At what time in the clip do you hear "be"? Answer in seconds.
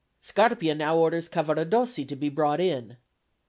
2.15-2.29